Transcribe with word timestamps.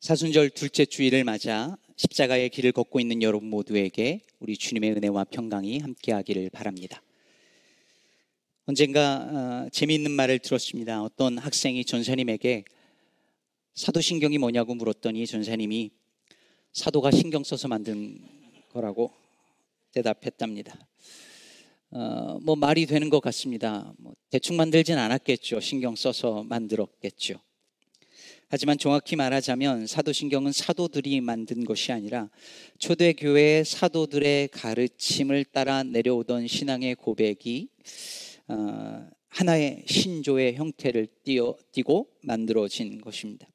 사순절 0.00 0.48
둘째 0.48 0.86
주일을 0.86 1.24
맞아 1.24 1.76
십자가의 1.96 2.48
길을 2.48 2.72
걷고 2.72 3.00
있는 3.00 3.22
여러분 3.22 3.50
모두에게 3.50 4.22
우리 4.38 4.56
주님의 4.56 4.92
은혜와 4.92 5.24
평강이 5.24 5.78
함께하기를 5.80 6.48
바랍니다. 6.48 7.02
언젠가 8.64 9.66
어, 9.66 9.68
재미있는 9.68 10.10
말을 10.12 10.38
들었습니다. 10.38 11.02
어떤 11.02 11.36
학생이 11.36 11.84
전사님에게 11.84 12.64
사도신경이 13.74 14.38
뭐냐고 14.38 14.74
물었더니 14.74 15.26
전사님이 15.26 15.90
사도가 16.72 17.10
신경 17.10 17.44
써서 17.44 17.68
만든 17.68 18.18
거라고 18.70 19.12
대답했답니다. 19.92 20.78
어, 21.90 22.38
뭐 22.40 22.56
말이 22.56 22.86
되는 22.86 23.10
것 23.10 23.20
같습니다. 23.20 23.92
뭐 23.98 24.14
대충 24.30 24.56
만들진 24.56 24.96
않았겠죠. 24.96 25.60
신경 25.60 25.94
써서 25.94 26.42
만들었겠죠. 26.44 27.38
하지만 28.52 28.78
정확히 28.78 29.14
말하자면 29.14 29.86
사도신경은 29.86 30.50
사도들이 30.50 31.20
만든 31.20 31.64
것이 31.64 31.92
아니라 31.92 32.28
초대교회의 32.80 33.64
사도들의 33.64 34.48
가르침을 34.48 35.44
따라 35.44 35.84
내려오던 35.84 36.48
신앙의 36.48 36.96
고백이 36.96 37.68
어, 38.48 39.06
하나의 39.28 39.84
신조의 39.86 40.56
형태를 40.56 41.06
띄고 41.70 42.08
만들어진 42.22 43.00
것입니다. 43.00 43.46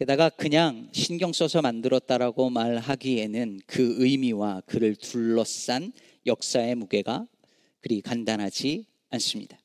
게다가 0.00 0.30
그냥 0.30 0.88
신경 0.90 1.32
써서 1.32 1.62
만들었다라고 1.62 2.50
말하기에는 2.50 3.60
그 3.66 3.94
의미와 3.98 4.62
그를 4.66 4.96
둘러싼 4.96 5.92
역사의 6.26 6.74
무게가 6.74 7.28
그리 7.80 8.00
간단하지 8.00 8.84
않습니다. 9.10 9.60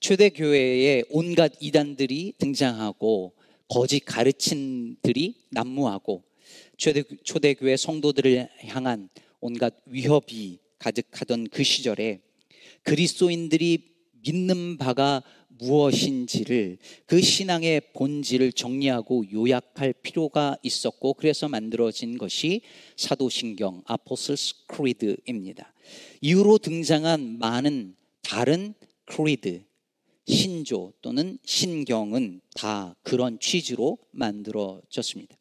초대교회에 0.00 1.04
온갖 1.10 1.52
이단들이 1.60 2.34
등장하고 2.36 3.34
거짓 3.70 4.00
가르침들이 4.00 5.36
난무하고 5.50 6.24
초대, 6.76 7.04
초대 7.22 7.54
교회 7.54 7.76
성도들을 7.76 8.48
향한 8.66 9.08
온갖 9.40 9.76
위협이 9.86 10.58
가득하던 10.80 11.46
그 11.50 11.62
시절에 11.62 12.20
그리스도인들이 12.82 13.94
믿는 14.26 14.76
바가 14.76 15.22
무엇인지를 15.48 16.78
그 17.06 17.20
신앙의 17.20 17.92
본질을 17.94 18.52
정리하고 18.52 19.30
요약할 19.30 19.92
필요가 20.02 20.56
있었고 20.62 21.14
그래서 21.14 21.48
만들어진 21.48 22.18
것이 22.18 22.62
사도신경 22.96 23.82
아포슬스 23.86 24.66
크리드입니다. 24.66 25.72
이후로 26.22 26.58
등장한 26.58 27.38
많은 27.38 27.94
다른 28.22 28.74
크리드 29.04 29.69
신조 30.30 30.92
또는 31.02 31.38
신경은 31.44 32.40
다 32.54 32.94
그런 33.02 33.38
취지로 33.40 33.98
만들어졌습니다. 34.12 35.36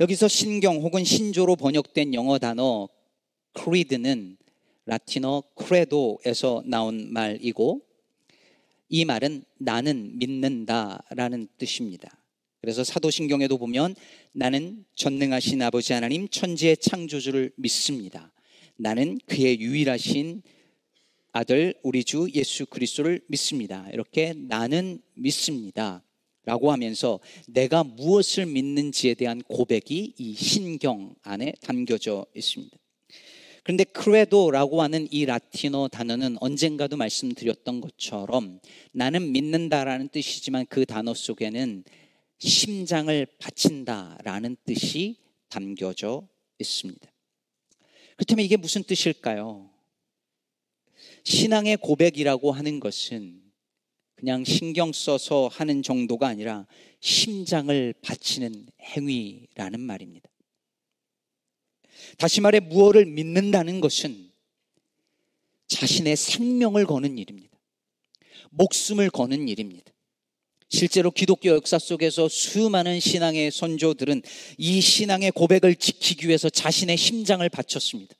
여기서 0.00 0.28
신경 0.28 0.76
혹은 0.76 1.04
신조로 1.04 1.56
번역된 1.56 2.14
영어 2.14 2.38
단어 2.38 2.88
크리드는 3.52 4.36
라틴어 4.86 5.42
크레도에서 5.54 6.62
나온 6.66 7.12
말이고 7.12 7.80
이 8.88 9.04
말은 9.04 9.44
나는 9.58 10.18
믿는다라는 10.18 11.48
뜻입니다. 11.58 12.20
그래서 12.60 12.82
사도신경에도 12.82 13.58
보면 13.58 13.94
나는 14.32 14.84
전능하신 14.94 15.62
아버지 15.62 15.92
하나님 15.92 16.28
천지의 16.28 16.76
창조주를 16.78 17.52
믿습니다. 17.56 18.32
나는 18.76 19.18
그의 19.26 19.60
유일하신 19.60 20.42
아들 21.36 21.74
우리 21.82 22.04
주 22.04 22.28
예수 22.32 22.64
그리스도를 22.64 23.20
믿습니다. 23.26 23.88
이렇게 23.92 24.34
나는 24.34 25.02
믿습니다. 25.14 26.04
라고 26.44 26.70
하면서 26.70 27.18
내가 27.48 27.82
무엇을 27.82 28.46
믿는지에 28.46 29.14
대한 29.14 29.42
고백이 29.42 30.14
이 30.16 30.34
신경 30.34 31.12
안에 31.22 31.54
담겨져 31.60 32.24
있습니다. 32.36 32.78
그런데 33.64 33.82
크레도라고 33.82 34.80
하는 34.80 35.08
이 35.10 35.24
라틴어 35.24 35.88
단어는 35.88 36.36
언젠가도 36.38 36.96
말씀드렸던 36.96 37.80
것처럼 37.80 38.60
나는 38.92 39.32
믿는다라는 39.32 40.10
뜻이지만 40.10 40.66
그 40.68 40.86
단어 40.86 41.14
속에는 41.14 41.82
심장을 42.38 43.26
바친다라는 43.40 44.56
뜻이 44.64 45.16
담겨져 45.48 46.28
있습니다. 46.60 47.10
그렇다면 48.18 48.44
이게 48.44 48.56
무슨 48.56 48.84
뜻일까요? 48.84 49.73
신앙의 51.24 51.78
고백이라고 51.78 52.52
하는 52.52 52.80
것은 52.80 53.42
그냥 54.14 54.44
신경 54.44 54.92
써서 54.92 55.48
하는 55.48 55.82
정도가 55.82 56.28
아니라 56.28 56.66
심장을 57.00 57.94
바치는 58.00 58.66
행위라는 58.80 59.80
말입니다. 59.80 60.28
다시 62.18 62.40
말해 62.40 62.60
무엇을 62.60 63.06
믿는다는 63.06 63.80
것은 63.80 64.30
자신의 65.66 66.16
생명을 66.16 66.86
거는 66.86 67.18
일입니다. 67.18 67.58
목숨을 68.50 69.10
거는 69.10 69.48
일입니다. 69.48 69.92
실제로 70.68 71.10
기독교 71.10 71.50
역사 71.50 71.78
속에서 71.78 72.28
수많은 72.28 73.00
신앙의 73.00 73.50
선조들은 73.50 74.22
이 74.58 74.80
신앙의 74.80 75.32
고백을 75.32 75.76
지키기 75.76 76.28
위해서 76.28 76.48
자신의 76.48 76.96
심장을 76.96 77.46
바쳤습니다. 77.48 78.14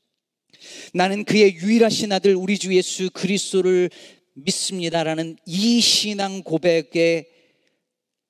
나는 0.92 1.24
그의 1.24 1.54
유일하신 1.56 2.12
아들 2.12 2.34
우리 2.34 2.58
주 2.58 2.74
예수 2.74 3.10
그리스도를 3.10 3.90
믿습니다라는 4.34 5.36
이 5.46 5.80
신앙 5.80 6.42
고백에 6.42 7.28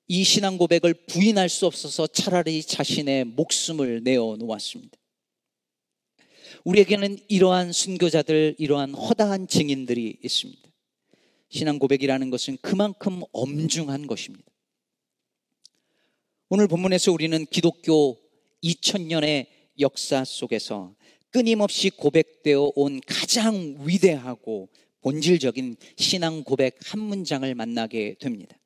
이 0.06 0.25
신앙 0.25 0.59
고백을 0.59 0.94
부인할 1.06 1.49
수 1.49 1.67
없어서 1.67 2.06
차라리 2.06 2.62
자신의 2.62 3.25
목숨을 3.25 4.03
내어 4.05 4.37
놓았습니다. 4.39 4.99
우리에게는 6.65 7.19
이러한 7.28 7.73
순교자들, 7.73 8.56
이러한 8.59 8.94
허다한 8.94 9.49
증인들이 9.49 10.19
있습니다. 10.23 10.62
신앙 11.50 11.78
고백이라는 11.78 12.31
것은 12.31 12.59
그만큼 12.61 13.23
엄중한 13.33 14.06
것입니다. 14.06 14.44
오늘 16.49 16.69
본문에서 16.69 17.12
우리는 17.12 17.47
기독교 17.47 18.19
2000년의 18.62 19.47
역사 19.81 20.25
속에서 20.25 20.94
끊임없이 21.34 21.91
고백되어 21.91 22.71
온 22.77 23.00
가장 23.05 23.77
위대하고 23.81 24.69
본질적인 25.00 25.75
신앙 25.97 26.45
고백 26.45 26.78
한 26.84 27.00
문장을 27.00 27.53
만나게 27.56 28.15
됩니다. 28.21 28.56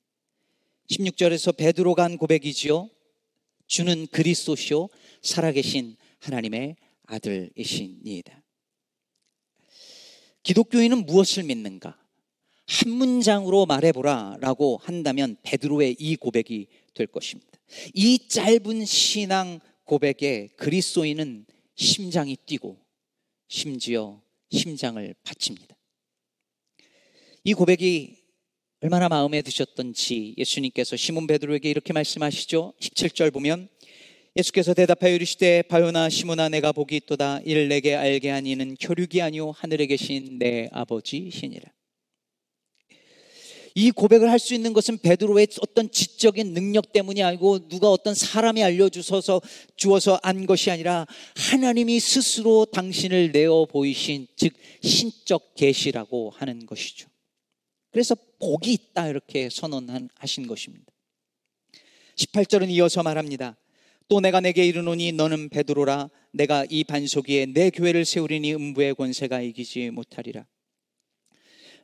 16절에서 0.90 1.56
베드로가 1.56 2.04
한 2.04 2.18
고백이지요. 2.18 2.90
주는 3.66 4.06
그리스도시요 4.08 4.88
살아계신 5.22 5.96
하나님의 6.18 6.76
아들이시니이다. 7.06 8.42
기독교인은 10.42 11.06
무엇을 11.06 11.44
믿는가? 11.44 11.98
한 12.66 12.92
문장으로 12.92 13.64
말해보라 13.64 14.36
라고 14.40 14.78
한다면 14.82 15.38
베드로의 15.42 15.96
이 15.98 16.16
고백이 16.16 16.66
될 16.92 17.06
것입니다. 17.06 17.50
이 17.94 18.28
짧은 18.28 18.84
신앙 18.84 19.58
고백에 19.84 20.48
그리스도인은 20.58 21.46
심장이 21.78 22.36
뛰고 22.36 22.76
심지어 23.46 24.20
심장을 24.50 25.14
바칩니다. 25.22 25.76
이 27.44 27.54
고백이 27.54 28.16
얼마나 28.80 29.08
마음에 29.08 29.42
드셨던지 29.42 30.34
예수님께서 30.36 30.96
시몬 30.96 31.28
베드로에게 31.28 31.70
이렇게 31.70 31.92
말씀하시죠. 31.92 32.74
17절 32.80 33.32
보면 33.32 33.68
예수께서 34.36 34.74
대답하여 34.74 35.14
이르시되 35.14 35.62
바요나 35.62 36.08
시모나 36.10 36.48
내가 36.48 36.72
복이 36.72 36.96
있도다 36.96 37.40
이를 37.44 37.68
내게 37.68 37.94
알게 37.94 38.28
하니는 38.28 38.76
혈육이 38.80 39.22
아니오 39.22 39.52
하늘에 39.52 39.86
계신 39.86 40.38
내 40.38 40.68
아버지시니라. 40.72 41.70
이 43.78 43.92
고백을 43.92 44.28
할 44.28 44.40
수 44.40 44.54
있는 44.54 44.72
것은 44.72 44.98
베드로의 44.98 45.46
어떤 45.60 45.88
지적인 45.88 46.52
능력 46.52 46.92
때문이 46.92 47.22
아니고 47.22 47.68
누가 47.68 47.90
어떤 47.92 48.12
사람이 48.12 48.60
알려주셔서 48.60 49.40
주어서 49.76 50.18
안 50.24 50.46
것이 50.46 50.72
아니라 50.72 51.06
하나님이 51.36 52.00
스스로 52.00 52.64
당신을 52.64 53.30
내어 53.30 53.66
보이신 53.66 54.26
즉 54.34 54.52
신적 54.82 55.54
계시라고 55.54 56.30
하는 56.30 56.66
것이죠. 56.66 57.08
그래서 57.92 58.16
복이 58.40 58.72
있다 58.72 59.08
이렇게 59.08 59.48
선언하신 59.48 60.48
것입니다. 60.48 60.92
18절은 62.16 62.70
이어서 62.70 63.04
말합니다. 63.04 63.56
또 64.08 64.20
내가 64.20 64.40
내게 64.40 64.66
이르노니 64.66 65.12
너는 65.12 65.50
베드로라 65.50 66.10
내가 66.32 66.64
이 66.68 66.82
반석 66.82 67.28
위에 67.28 67.46
내 67.46 67.70
교회를 67.70 68.04
세우리니 68.04 68.54
음부의 68.54 68.96
권세가 68.96 69.40
이기지 69.42 69.90
못하리라. 69.90 70.46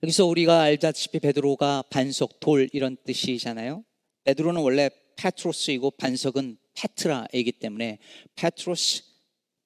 여기서 0.05 0.27
우리가 0.27 0.61
알다시피 0.61 1.19
베드로가 1.19 1.85
반석 1.89 2.39
돌 2.39 2.69
이런 2.75 2.95
뜻이잖아요. 3.07 3.85
베드로는 4.25 4.61
원래 4.61 4.91
페트로스이고 5.17 5.93
반석은 5.93 6.59
페트라이기 6.75 7.53
때문에 7.53 7.99
페트로스 8.35 9.03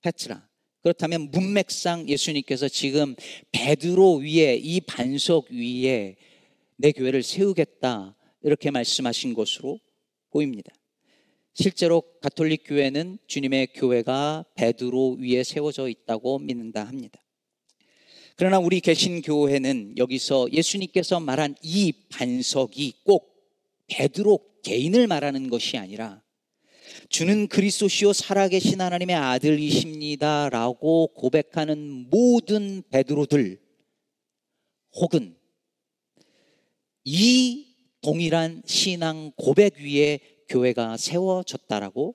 페트라. 0.01 0.49
그렇다면 0.83 1.33
문맥상 1.33 2.09
예수님께서 2.09 2.69
지금 2.69 3.17
베드로 3.51 4.19
위에 4.19 4.55
이 4.55 4.81
반석 4.81 5.51
위에 5.51 6.15
내 6.77 6.93
교회를 6.93 7.25
세우겠다 7.25 8.15
이렇게 8.43 8.71
말씀하신 8.71 9.35
것으로 9.35 9.81
보입니다. 10.31 10.73
실제로 11.55 12.01
가톨릭 12.23 12.63
교회는 12.65 13.19
주님의 13.27 13.73
교회가 13.75 14.45
베드로 14.55 15.17
위에 15.19 15.43
세워져 15.43 15.89
있다고 15.89 16.39
믿는다 16.39 16.85
합니다. 16.85 17.21
그러나 18.39 18.61
우리 18.61 18.79
계신 18.79 19.21
교회는 19.21 19.99
여기서 19.99 20.53
예수님께서 20.53 21.19
말한 21.19 21.57
이 21.61 21.93
반석이 22.09 23.01
꼭 23.03 23.35
베드로 23.89 24.39
개인을 24.63 25.09
말하는 25.09 25.51
것이 25.51 25.77
아니라 25.77 26.23
주는 27.09 27.49
그리스도시요 27.49 28.13
살아계신 28.13 28.81
하나님의 28.81 29.17
아들이십니다라고 29.17 31.09
고백하는 31.15 32.09
모든 32.11 32.85
베드로들 32.91 33.61
혹은 34.93 35.37
이 37.03 37.75
동일한 38.03 38.63
신앙 38.67 39.33
고백 39.35 39.79
위에 39.79 40.21
교회가 40.49 40.97
세워졌다라고 40.97 42.15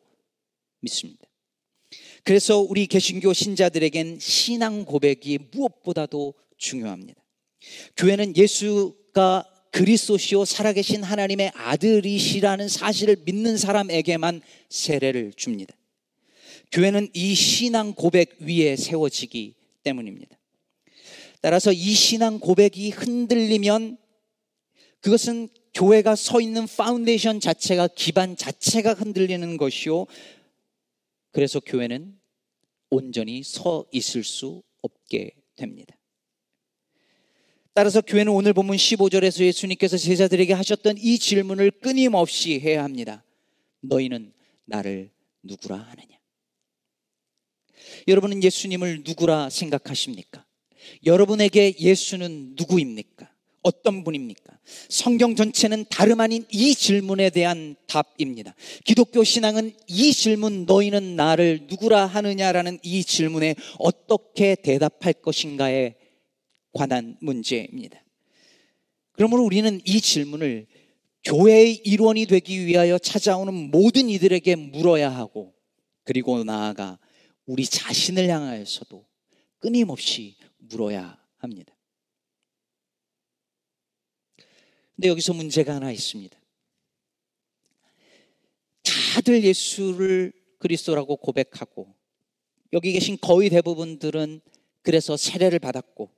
믿습니다. 0.80 1.32
그래서 2.24 2.60
우리 2.60 2.88
개신교 2.88 3.34
신자들에겐 3.34 4.20
신앙 4.20 4.86
고백이 4.86 5.40
무엇보다도 5.52 6.34
중요합니다. 6.58 7.22
교회는 7.98 8.36
예수가 8.38 9.46
그리스도시요 9.72 10.46
살아계신 10.46 11.04
하나님의 11.04 11.52
아들이시라는 11.56 12.70
사실을 12.70 13.18
믿는 13.25 13.58
사람에게만 13.58 14.42
세례를 14.70 15.34
줍니다. 15.36 15.75
교회는 16.72 17.10
이 17.14 17.36
신앙 17.36 17.94
고백 17.94 18.38
위에 18.40 18.75
세워지기 18.75 19.56
때문입니다. 19.84 20.38
따라서 21.42 21.74
이 21.74 21.94
신앙 21.94 22.40
고백이 22.40 22.92
흔들리면 22.92 23.98
그것은 25.02 25.50
교회가 25.74 26.16
서 26.16 26.40
있는 26.40 26.66
파운데이션 26.68 27.42
자체가 27.42 27.90
기반 27.96 28.38
자체가 28.38 28.94
흔들리는 28.94 29.58
것이요. 29.58 30.06
그래서 31.33 31.59
교회는 31.59 32.18
온전히 32.89 33.44
서 33.44 33.85
있을 33.91 34.24
수 34.24 34.63
없게 34.81 35.31
됩니다. 35.56 35.97
따라서 37.74 38.01
교회는 38.01 38.31
오늘 38.31 38.53
본문 38.53 38.77
15절에서 38.77 39.44
예수님께서 39.44 39.97
제자들에게 39.97 40.53
하셨던 40.53 40.97
이 41.00 41.18
질문을 41.18 41.71
끊임없이 41.71 42.59
해야 42.59 42.83
합니다. 42.83 43.25
너희는 43.81 44.31
나를 44.65 45.09
누구라 45.41 45.77
하느냐? 45.77 46.19
여러분은 48.07 48.44
예수님을 48.44 49.01
누구라 49.03 49.50
생각하십니까? 49.50 50.45
여러분에게 51.03 51.75
예수는 51.79 52.53
누구입니까? 52.56 53.32
어떤 53.63 54.04
분입니까? 54.04 54.57
성경 54.89 55.36
전체는 55.36 55.86
다름 55.89 56.19
아닌 56.19 56.45
이 56.51 56.75
질문에 56.75 57.30
대한 57.30 57.75
답입니다. 57.88 58.54
기독교 58.83 59.24
신앙은 59.24 59.74
이 59.88 60.13
질문, 60.13 60.65
너희는 60.65 61.15
나를 61.15 61.68
누구라 61.68 62.06
하느냐라는 62.06 62.80
이 62.83 63.04
질문에 63.04 63.56
어떻게 63.80 64.56
대답할 64.56 65.13
것인가에 65.13 65.95
관한 66.74 67.18
문제입니다. 67.21 68.04
그러므로 69.13 69.44
우리는 69.44 69.80
이 69.86 70.01
질문을 70.01 70.68
교회의 71.24 71.75
일원이 71.86 72.25
되기 72.25 72.65
위하여 72.65 72.98
찾아오는 72.98 73.54
모든 73.71 74.10
이들에게 74.10 74.56
물어야 74.56 75.10
하고 75.10 75.54
그리고 76.04 76.44
나아가 76.44 77.00
우리 77.45 77.65
자신을 77.65 78.27
향하여서도 78.27 79.06
끊임없이 79.60 80.36
물어야 80.57 81.18
합니다. 81.38 81.74
근데 84.95 85.10
여기서 85.10 85.34
문제가 85.34 85.75
하나 85.75 85.92
있습니다. 85.92 86.38
다들 89.16 89.44
예수를 89.44 90.34
그리스도라고 90.60 91.18
고백하고 91.18 91.94
여기 92.74 92.92
계신 92.92 93.18
거의 93.19 93.50
대부분들은 93.50 94.42
그래서 94.81 95.16
세례를 95.18 95.60
받았고 95.60 96.10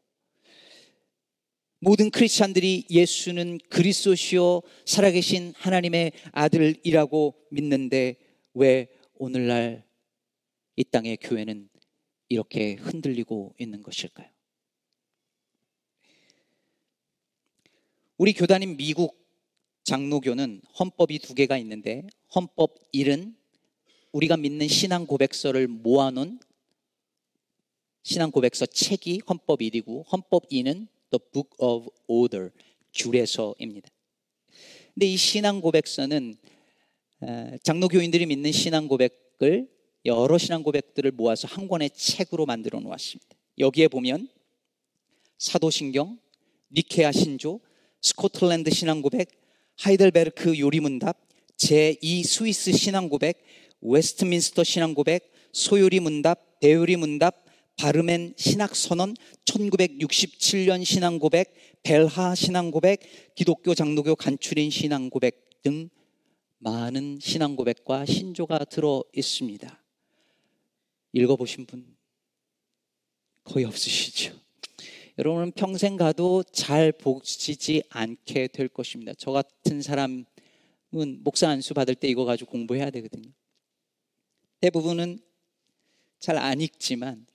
모든 1.80 2.10
크리스찬들이 2.10 2.86
예수는 2.90 3.60
그리스도시요 3.70 4.62
살아계신 4.86 5.54
하나님의 5.56 6.14
아들이라고 6.32 7.36
믿는데 7.52 8.16
왜 8.54 8.88
오늘날 9.14 9.86
이 10.78 10.84
땅의 10.84 11.18
교회는 11.18 11.70
이렇게 12.30 12.74
흔들리고 12.74 13.56
있는 13.60 13.84
것일까요? 13.84 14.35
우리 18.18 18.32
교단인 18.32 18.78
미국 18.78 19.14
장로교는 19.84 20.62
헌법이 20.80 21.20
두 21.20 21.34
개가 21.34 21.58
있는데 21.58 22.08
헌법 22.34 22.90
1은 22.94 23.36
우리가 24.14 24.38
믿는 24.38 24.70
신앙 24.70 25.06
고백서를 25.06 25.68
모아놓은 25.68 26.40
신앙 28.04 28.32
고백서 28.32 28.68
책이 28.68 29.24
헌법 29.28 29.60
1이고 29.60 30.06
헌법 30.10 30.48
2는 30.48 30.88
The 31.12 31.20
Book 31.34 31.50
of 31.58 31.90
Order 32.08 32.52
주례서입니다. 32.94 33.90
근데 34.94 35.08
이 35.08 35.18
신앙 35.18 35.60
고백서는 35.60 36.38
장로교인들이 37.64 38.28
믿는 38.28 38.54
신앙 38.54 38.88
고백을 38.88 39.70
여러 40.06 40.38
신앙 40.38 40.64
고백들을 40.64 41.12
모아서 41.12 41.50
한 41.50 41.68
권의 41.68 41.90
책으로 41.90 42.46
만들어 42.46 42.80
놓았습니다. 42.80 43.36
여기에 43.58 43.90
보면 43.90 44.30
사도신경, 45.38 46.18
니케아 46.72 47.12
신조, 47.12 47.60
스코틀랜드 48.06 48.70
신앙고백, 48.70 49.32
하이델베르크 49.80 50.60
요리문답, 50.60 51.18
제2 51.58 52.24
스위스 52.24 52.72
신앙고백, 52.72 53.44
웨스트민스터 53.82 54.64
신앙고백, 54.64 55.34
소요리 55.52 56.00
문답, 56.00 56.60
대요리 56.60 56.98
문답, 56.98 57.46
바르멘 57.78 58.36
신학선언, 58.38 59.16
1967년 59.46 60.86
신앙고백, 60.86 61.82
벨하 61.82 62.36
신앙고백, 62.36 63.34
기독교 63.34 63.74
장로교 63.74 64.16
간추린 64.16 64.70
신앙고백 64.70 65.64
등 65.64 65.90
많은 66.60 67.18
신앙고백과 67.20 68.06
신조가 68.06 68.66
들어 68.66 69.04
있습니다. 69.16 69.84
읽어보신 71.14 71.66
분 71.66 71.98
거의 73.44 73.66
없으시죠? 73.66 74.45
여러분은 75.18 75.52
평생 75.52 75.96
가도 75.96 76.44
잘 76.44 76.92
보시지 76.92 77.84
않게 77.90 78.48
될 78.48 78.68
것입니다. 78.68 79.14
저 79.18 79.32
같은 79.32 79.82
사람은 79.82 80.26
목사 81.24 81.50
안수 81.50 81.74
받을 81.74 81.96
때 81.96 82.08
이거 82.08 82.26
가지고 82.26 82.52
공부해야 82.52 82.90
되거든요. 82.92 83.32
대부분은 84.60 85.20
잘 86.20 86.38
안 86.38 86.60
읽지만 86.60 87.28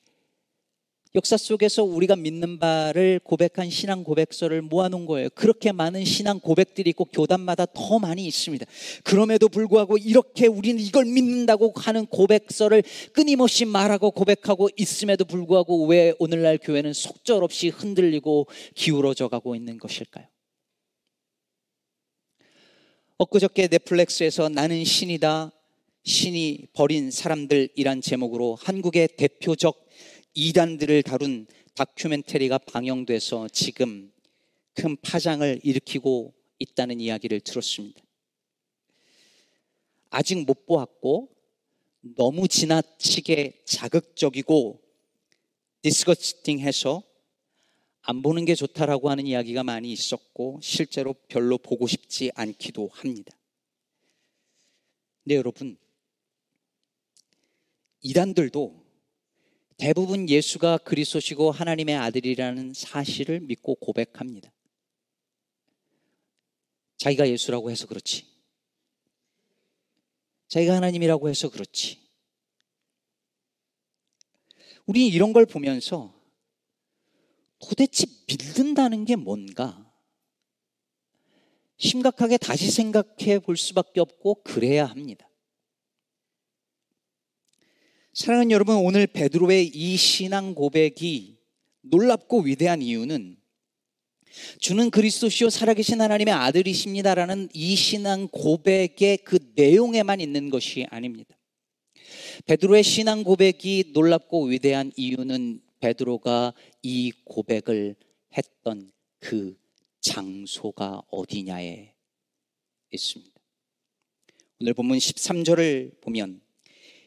역사 1.17 1.37
속에서 1.37 1.83
우리가 1.83 2.15
믿는 2.15 2.61
바를 2.61 3.19
고백한 3.25 3.69
신앙 3.69 4.05
고백서를 4.05 4.63
모아놓은 4.63 5.07
거예요. 5.07 5.29
그렇게 5.35 5.73
많은 5.73 6.05
신앙 6.05 6.39
고백들이 6.39 6.91
있고 6.91 7.05
교단마다 7.07 7.67
더 7.67 7.99
많이 7.99 8.25
있습니다. 8.27 8.65
그럼에도 9.03 9.49
불구하고 9.49 9.99
이렇게 9.99 10.47
우리는 10.47 10.81
이걸 10.81 11.07
믿는다고 11.07 11.73
하는 11.75 12.07
고백서를 12.07 12.85
끊임없이 13.13 13.65
말하고 13.65 14.13
고백하고 14.13 14.69
있음에도 14.77 15.25
불구하고 15.25 15.87
왜 15.87 16.15
오늘날 16.21 16.59
교회는 16.59 16.93
속절없이 16.93 17.71
흔들리고 17.71 18.47
기울어져 18.77 19.27
가고 19.27 19.57
있는 19.57 19.79
것일까요? 19.79 20.27
엊그저께 23.19 23.67
넷플릭스에서 23.67 24.49
나는 24.49 24.85
신이다 24.85 25.53
신이 26.05 26.69
버린 26.73 27.11
사람들이란 27.11 28.01
제목으로 28.01 28.57
한국의 28.61 29.09
대표적 29.17 29.90
이단들을 30.35 31.03
다룬 31.03 31.47
다큐멘터리가 31.75 32.59
방영돼서 32.59 33.49
지금 33.49 34.13
큰 34.75 34.97
파장을 34.97 35.61
일으키고 35.63 36.35
있다는 36.59 37.01
이야기를 37.01 37.41
들었습니다. 37.41 38.01
아직 40.11 40.45
못 40.45 40.67
보았고 40.67 41.29
너무 42.17 42.49
지나치게 42.49 43.63
자극적이고 43.65 44.81
디스커스팅해서 45.83 47.03
안 48.03 48.23
보는 48.23 48.45
게 48.45 48.55
좋다라고 48.55 49.11
하는 49.11 49.27
이야기가 49.27 49.63
많이 49.63 49.93
있었고 49.93 50.61
실제로 50.63 51.15
별로 51.29 51.59
보고 51.59 51.87
싶지 51.87 52.31
않기도 52.35 52.89
합니다. 52.93 53.37
근데 55.23 55.37
여러분 55.37 55.77
이단들도 58.01 58.80
대부분 59.81 60.29
예수가 60.29 60.79
그리스도시고 60.79 61.53
하나님의 61.53 61.97
아들이라는 61.97 62.75
사실을 62.75 63.41
믿고 63.41 63.77
고백합니다. 63.77 64.53
자기가 66.99 67.27
예수라고 67.31 67.71
해서 67.71 67.87
그렇지. 67.87 68.27
자기가 70.49 70.77
하나님이라고 70.77 71.31
해서 71.31 71.49
그렇지. 71.49 71.99
우리 74.85 75.07
이런 75.07 75.33
걸 75.33 75.47
보면서 75.47 76.15
도대체 77.59 78.05
믿는다는 78.27 79.07
게 79.07 79.17
뭔가 79.17 79.91
심각하게 81.79 82.37
다시 82.37 82.71
생각해 82.71 83.39
볼 83.39 83.57
수밖에 83.57 84.01
없고 84.01 84.43
그래야 84.43 84.85
합니다. 84.85 85.30
사랑하는 88.21 88.51
여러분, 88.51 88.77
오늘 88.77 89.07
베드로의 89.07 89.69
이 89.69 89.97
신앙 89.97 90.55
고백이 90.55 91.39
놀랍고 91.81 92.41
위대한 92.41 92.83
이유는 92.83 93.39
주는 94.59 94.91
그리스도시요 94.91 95.49
살아계신 95.49 96.03
하나님의 96.03 96.35
아들이십니다라는 96.35 97.49
이 97.55 97.75
신앙 97.77 98.29
고백의 98.29 99.21
그 99.25 99.39
내용에만 99.55 100.21
있는 100.21 100.51
것이 100.51 100.87
아닙니다. 100.91 101.35
베드로의 102.45 102.83
신앙 102.83 103.25
고백이 103.25 103.93
놀랍고 103.95 104.49
위대한 104.49 104.93
이유는 104.97 105.63
베드로가 105.81 106.53
이 106.83 107.13
고백을 107.25 107.97
했던 108.37 108.93
그 109.21 109.57
장소가 110.03 111.05
어디냐에 111.11 111.95
있습니다. 112.91 113.41
오늘 114.61 114.75
본문 114.75 114.99
13절을 114.99 116.03
보면 116.03 116.43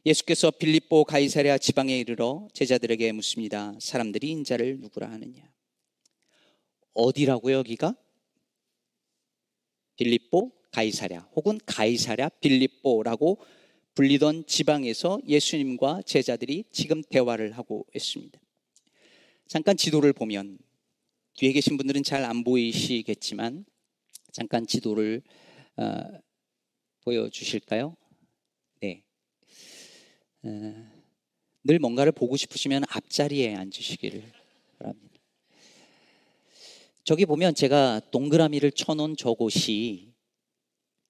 예수께서 0.05 0.51
빌립보 0.51 1.05
가이사랴 1.05 1.57
지방에 1.59 1.97
이르러 1.97 2.49
제자들에게 2.53 3.13
묻습니다. 3.13 3.73
사람들이 3.79 4.29
인자를 4.31 4.79
누구라 4.79 5.09
하느냐? 5.09 5.49
어디라고요, 6.93 7.57
여기가? 7.59 7.95
빌립보 9.95 10.51
가이사랴 10.71 11.29
혹은 11.35 11.57
가이사랴 11.65 12.29
빌립보라고 12.41 13.37
불리던 13.95 14.45
지방에서 14.45 15.21
예수님과 15.25 16.01
제자들이 16.01 16.65
지금 16.71 17.01
대화를 17.01 17.53
하고 17.57 17.85
있습니다. 17.95 18.37
잠깐 19.47 19.77
지도를 19.77 20.11
보면 20.11 20.57
뒤에 21.35 21.53
계신 21.53 21.77
분들은 21.77 22.03
잘 22.03 22.25
안 22.25 22.43
보이시겠지만 22.43 23.63
잠깐 24.33 24.67
지도를 24.67 25.21
어, 25.77 26.03
보여주실까요? 27.05 27.95
네. 30.45 30.51
어, 30.51 31.03
늘 31.63 31.79
뭔가를 31.79 32.11
보고 32.11 32.35
싶으시면 32.35 32.83
앞자리에 32.89 33.55
앉으시기를 33.55 34.21
바랍니다. 34.77 35.19
저기 37.05 37.25
보면 37.25 37.55
제가 37.55 38.01
동그라미를 38.11 38.73
쳐놓은 38.73 39.15
저곳이 39.15 40.11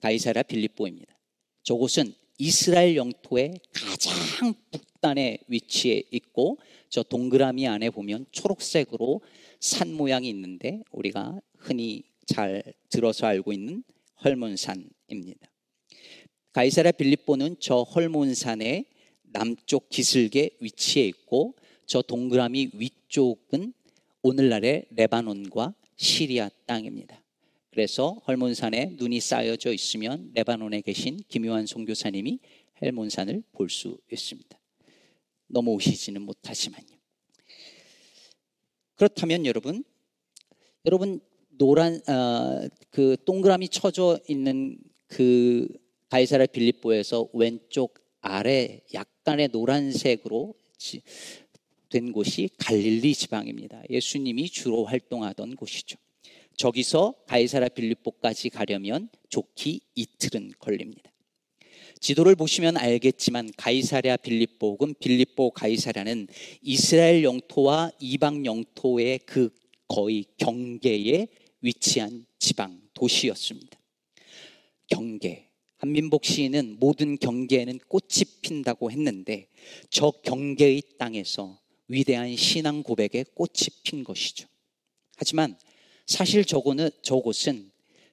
가이사라 0.01 0.43
빌립보입니다. 0.43 1.17
저곳은 1.63 2.13
이스라엘 2.37 2.95
영토의 2.95 3.59
가장 3.71 4.53
북단에 4.69 5.39
위치해 5.47 6.03
있고 6.11 6.59
저 6.89 7.01
동그라미 7.01 7.67
안에 7.67 7.89
보면 7.89 8.27
초록색으로 8.31 9.21
산 9.59 9.93
모양이 9.93 10.29
있는데 10.29 10.83
우리가 10.91 11.39
흔히 11.57 12.03
잘 12.27 12.61
들어서 12.89 13.25
알고 13.25 13.51
있는 13.51 13.83
헐몬산입니다. 14.23 15.47
가이사라 16.51 16.91
빌립보는 16.91 17.55
저 17.59 17.81
헐몬산의 17.81 18.92
남쪽 19.33 19.89
기슭에 19.89 20.51
위치해 20.59 21.05
있고 21.07 21.55
저 21.85 22.01
동그라미 22.01 22.71
위쪽은 22.73 23.73
오늘날의 24.21 24.85
레바논과 24.91 25.73
시리아 25.97 26.49
땅입니다. 26.65 27.21
그래서 27.71 28.21
헐몬산에 28.27 28.95
눈이 28.97 29.19
쌓여져 29.19 29.73
있으면 29.73 30.31
레바논에 30.35 30.81
계신 30.81 31.19
김요한 31.27 31.65
선교사님이 31.65 32.39
헬몬산을 32.81 33.43
볼 33.51 33.69
수 33.69 33.97
있습니다. 34.11 34.59
넘어오시지는 35.47 36.21
못하지만요. 36.21 36.87
그렇다면 38.95 39.45
여러분, 39.45 39.83
여러분 40.85 41.19
노란 41.49 42.01
어, 42.07 42.67
그 42.89 43.17
동그라미 43.25 43.69
쳐져 43.69 44.19
있는 44.27 44.77
그 45.07 45.67
가이사라 46.09 46.45
빌립보에서 46.47 47.29
왼쪽 47.33 48.02
아래 48.23 48.79
약간의 48.93 49.49
노란색으로 49.49 50.55
된 51.89 52.11
곳이 52.13 52.49
갈릴리 52.57 53.13
지방입니다. 53.13 53.83
예수님이 53.89 54.49
주로 54.49 54.85
활동하던 54.85 55.57
곳이죠. 55.57 55.97
저기서 56.55 57.15
가이사라 57.27 57.67
빌립보까지 57.67 58.49
가려면 58.49 59.09
좋기 59.29 59.81
이틀은 59.95 60.53
걸립니다. 60.57 61.11
지도를 61.99 62.35
보시면 62.35 62.77
알겠지만 62.77 63.51
가이사랴 63.57 64.17
빌립보 64.17 64.71
혹은 64.71 64.95
빌립보 64.99 65.51
가이사랴는 65.51 66.27
이스라엘 66.61 67.23
영토와 67.23 67.91
이방 67.99 68.45
영토의 68.45 69.19
그 69.25 69.49
거의 69.87 70.25
경계에 70.37 71.27
위치한 71.61 72.25
지방 72.39 72.81
도시였습니다. 72.93 73.77
경계. 74.87 75.52
한민복 75.83 76.23
시인은 76.23 76.77
모든 76.79 77.17
경계에는 77.17 77.77
꽃이 77.89 78.23
핀다고 78.41 78.89
했는데 78.89 79.47
저 79.89 80.11
경계의 80.11 80.81
땅에서 80.97 81.59
위대한 81.89 82.37
신앙 82.37 82.83
고백에 82.83 83.25
꽃이 83.35 83.67
핀 83.83 84.05
것이죠. 84.05 84.47
하지만 85.17 85.57
사실 86.05 86.45
저거는 86.45 86.89
저곳은 87.01 87.69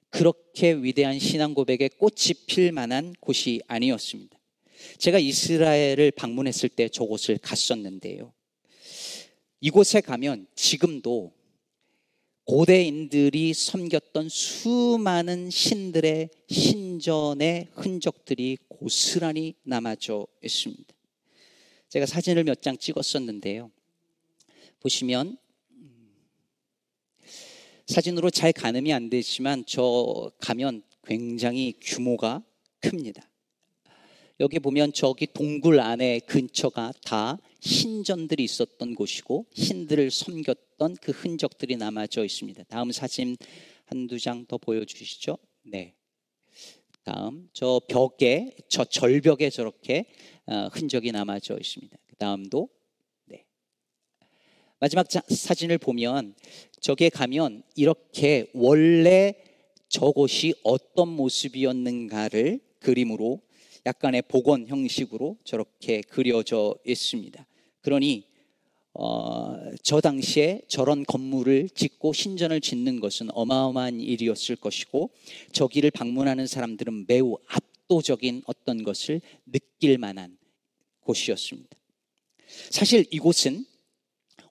그렇게 0.09 0.73
위대한 0.73 1.17
신앙 1.17 1.53
고백에 1.53 1.91
꽃이 1.97 2.33
필 2.45 2.73
만한 2.73 3.15
곳이 3.21 3.61
아니었습니다. 3.67 4.37
제가 4.97 5.19
이스라엘을 5.19 6.11
방문했을 6.11 6.67
때 6.67 6.89
저곳을 6.89 7.37
갔었는데요. 7.37 8.33
이곳에 9.61 10.01
가면 10.01 10.45
지금도 10.55 11.31
고대인들이 12.45 13.53
섬겼던 13.53 14.29
수많은 14.29 15.49
신들의 15.49 16.29
신전의 16.49 17.69
흔적들이 17.73 18.57
고스란히 18.67 19.55
남아져 19.63 20.27
있습니다. 20.43 20.93
제가 21.89 22.05
사진을 22.05 22.43
몇 22.43 22.61
장 22.61 22.77
찍었었는데요. 22.77 23.71
보시면 24.79 25.37
사진으로 27.85 28.29
잘 28.29 28.53
가늠이 28.53 28.93
안 28.93 29.09
되지만 29.09 29.63
저 29.67 30.31
가면 30.39 30.83
굉장히 31.05 31.73
규모가 31.81 32.43
큽니다. 32.79 33.29
여기 34.39 34.59
보면 34.59 34.93
저기 34.93 35.27
동굴 35.27 35.79
안에 35.79 36.19
근처가 36.19 36.93
다 37.03 37.37
신전들이 37.61 38.43
있었던 38.43 38.95
곳이고 38.95 39.45
신들을 39.53 40.09
섬겼던 40.11 40.97
그 40.99 41.11
흔적들이 41.11 41.77
남아져 41.77 42.25
있습니다. 42.25 42.63
다음 42.63 42.91
사진 42.91 43.37
한두 43.85 44.19
장 44.19 44.45
더 44.47 44.57
보여주시죠. 44.57 45.37
네. 45.63 45.93
다음 47.03 47.49
저 47.53 47.79
벽에 47.87 48.55
저 48.67 48.83
절벽에 48.83 49.49
저렇게 49.49 50.05
어, 50.45 50.69
흔적이 50.71 51.11
남아져 51.11 51.57
있습니다. 51.57 51.97
그 52.07 52.15
다음도 52.15 52.69
네. 53.25 53.45
마지막 54.79 55.07
사진을 55.11 55.77
보면 55.77 56.35
저기에 56.79 57.09
가면 57.09 57.63
이렇게 57.75 58.49
원래 58.53 59.35
저곳이 59.87 60.53
어떤 60.63 61.09
모습이었는가를 61.09 62.59
그림으로 62.79 63.41
약간의 63.85 64.23
복원 64.23 64.67
형식으로 64.67 65.37
저렇게 65.43 66.01
그려져 66.01 66.75
있습니다. 66.85 67.45
그러니 67.81 68.31
어, 68.93 69.55
저 69.83 70.01
당시에 70.01 70.61
저런 70.67 71.05
건물을 71.05 71.69
짓고 71.69 72.13
신전을 72.13 72.59
짓는 72.59 72.99
것은 72.99 73.29
어마어마한 73.31 74.01
일이었을 74.01 74.57
것이고 74.57 75.11
저기를 75.53 75.91
방문하는 75.91 76.45
사람들은 76.45 77.05
매우 77.07 77.37
압도적인 77.47 78.43
어떤 78.45 78.83
것을 78.83 79.21
느낄 79.45 79.97
만한 79.97 80.37
곳이었습니다. 81.01 81.69
사실 82.69 83.05
이곳은 83.11 83.65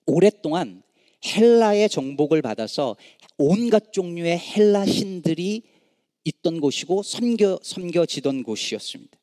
오랫동안 0.07 0.83
헬라의 1.25 1.91
정복을 1.91 2.41
받아서 2.41 2.97
온갖 3.37 3.93
종류의 3.93 4.39
헬라 4.39 4.87
신들이 4.87 5.63
있던 6.25 6.61
곳이고 6.61 7.03
섬겨 7.03 7.61
섬겨지던 7.63 8.43
곳이었습니다. 8.43 9.19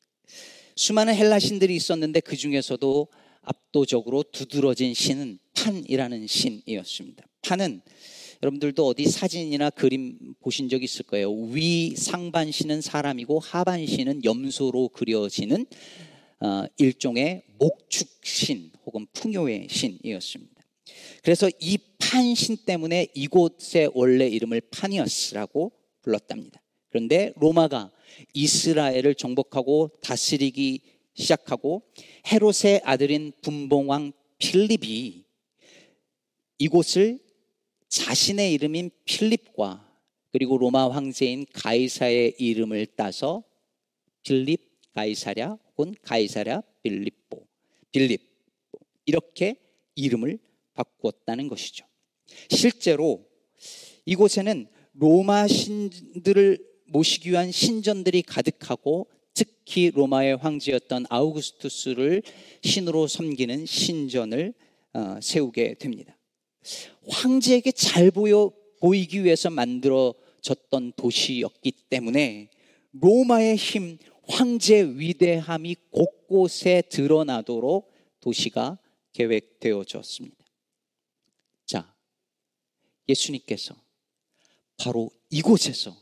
수많은 0.76 1.14
헬라 1.14 1.40
신들이 1.40 1.74
있었는데 1.74 2.20
그 2.20 2.36
중에서도 2.36 3.08
압도적으로 3.48 4.22
두드러진 4.22 4.94
신은 4.94 5.38
판이라는 5.54 6.26
신이었습니다. 6.26 7.24
판은 7.42 7.80
여러분들도 8.42 8.86
어디 8.86 9.06
사진이나 9.06 9.70
그림 9.70 10.34
보신 10.40 10.68
적 10.68 10.82
있을 10.82 11.04
거예요. 11.06 11.32
위 11.32 11.96
상반신은 11.96 12.80
사람이고 12.80 13.40
하반신은 13.40 14.24
염소로 14.24 14.90
그려지는 14.90 15.66
어, 16.40 16.64
일종의 16.76 17.42
목축신 17.58 18.70
혹은 18.86 19.06
풍요의 19.12 19.66
신이었습니다. 19.70 20.54
그래서 21.24 21.50
이 21.58 21.78
판신 21.98 22.58
때문에 22.64 23.08
이곳의 23.14 23.90
원래 23.94 24.28
이름을 24.28 24.60
파니어스라고 24.70 25.72
불렀답니다. 26.02 26.62
그런데 26.90 27.32
로마가 27.36 27.90
이스라엘을 28.34 29.14
정복하고 29.16 29.90
다스리기 30.00 30.80
시작하고 31.18 31.82
헤롯의 32.30 32.82
아들인 32.84 33.32
분봉왕 33.42 34.12
필립이 34.38 35.24
이곳을 36.58 37.18
자신의 37.88 38.52
이름인 38.54 38.90
필립과 39.04 39.84
그리고 40.30 40.58
로마 40.58 40.88
황제인 40.90 41.46
가이사의 41.52 42.36
이름을 42.38 42.86
따서 42.96 43.42
필립 44.22 44.68
가이사랴 44.94 45.58
혹은 45.76 45.94
가이사랴 46.02 46.62
빌립보 46.82 47.46
빌립 47.90 48.20
이렇게 49.06 49.56
이름을 49.94 50.38
바꾸었다는 50.74 51.48
것이죠. 51.48 51.86
실제로 52.50 53.26
이곳에는 54.04 54.68
로마 54.92 55.48
신들을 55.48 56.58
모시기 56.86 57.30
위한 57.30 57.50
신전들이 57.50 58.22
가득하고 58.22 59.08
특히 59.38 59.92
로마의 59.94 60.36
황제였던 60.36 61.06
아우구스투스를 61.08 62.22
신으로 62.64 63.06
섬기는 63.06 63.66
신전을 63.66 64.52
어, 64.94 65.18
세우게 65.22 65.74
됩니다. 65.74 66.18
황제에게 67.06 67.70
잘 67.70 68.10
보여 68.10 68.50
보이기 68.80 69.22
위해서 69.22 69.48
만들어졌던 69.50 70.94
도시였기 70.96 71.70
때문에 71.88 72.50
로마의 72.92 73.56
힘, 73.56 73.98
황제의 74.24 74.98
위대함이 74.98 75.76
곳곳에 75.90 76.82
드러나도록 76.88 77.92
도시가 78.20 78.78
계획되어졌습니다. 79.12 80.36
자, 81.64 81.94
예수님께서 83.08 83.76
바로 84.76 85.10
이곳에서 85.30 85.96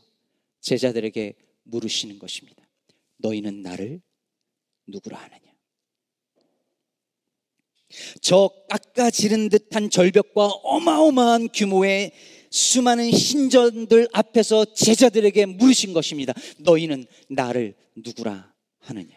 제자들에게 0.61 1.35
물으시는 1.63 2.17
것입니다. 2.17 2.66
너희는 3.17 3.61
나를 3.61 4.01
누구라 4.87 5.17
하느냐? 5.17 5.41
저 8.21 8.49
깎아지른 8.69 9.49
듯한 9.49 9.89
절벽과 9.89 10.45
어마어마한 10.45 11.49
규모의 11.53 12.11
수많은 12.49 13.11
신전들 13.11 14.07
앞에서 14.13 14.65
제자들에게 14.65 15.45
물으신 15.45 15.93
것입니다. 15.93 16.33
너희는 16.59 17.05
나를 17.29 17.75
누구라 17.95 18.53
하느냐? 18.79 19.15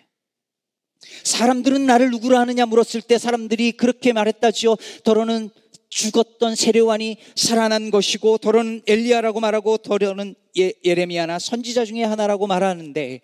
사람들은 1.24 1.86
나를 1.86 2.10
누구라 2.10 2.40
하느냐 2.40 2.66
물었을 2.66 3.02
때 3.02 3.18
사람들이 3.18 3.72
그렇게 3.72 4.12
말했다지요. 4.12 4.76
더러는 5.04 5.50
죽었던 5.88 6.54
세례관이 6.54 7.16
살아난 7.34 7.90
것이고 7.90 8.38
더러는 8.38 8.82
엘리야라고 8.86 9.40
말하고 9.40 9.78
더러는 9.78 10.34
예, 10.58 10.72
예레미야나 10.84 11.38
선지자 11.38 11.84
중에 11.84 12.04
하나라고 12.04 12.46
말하는데 12.46 13.20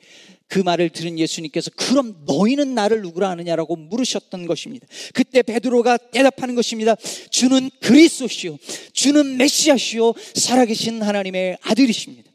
그 0.49 0.61
말을 0.61 0.91
들은 0.91 1.19
예수님께서 1.19 1.71
그럼 1.77 2.23
너희는 2.27 2.75
나를 2.75 3.03
누구라 3.03 3.31
하느냐라고 3.31 3.77
물으셨던 3.77 4.47
것입니다. 4.47 4.87
그때 5.13 5.43
베드로가 5.43 5.97
대답하는 5.97 6.55
것입니다. 6.55 6.95
주는 7.31 7.69
그리스도시요 7.81 8.59
주는 8.93 9.37
메시아시요 9.37 10.13
살아계신 10.35 11.03
하나님의 11.03 11.59
아들이십니다. 11.63 12.31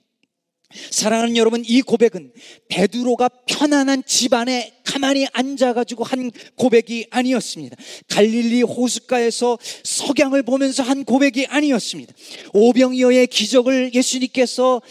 사랑하는 0.90 1.38
여러분, 1.38 1.64
이 1.66 1.82
고백은 1.82 2.32
베드로가 2.70 3.30
편안한 3.48 4.04
집 4.06 4.34
안에 4.34 4.74
가만히 4.84 5.28
앉아가지고 5.34 6.04
한 6.04 6.32
고백이 6.56 7.08
아니었습니다. 7.12 7.76
갈릴리 8.10 8.64
호숫가에서 8.64 9.58
석양을 9.84 10.44
보면서 10.44 10.84
한 10.84 11.04
고백이 11.06 11.46
아니었습니다. 11.48 12.14
오병이어의 12.54 13.28
기적을 13.28 13.94
예수님께서 13.94 14.82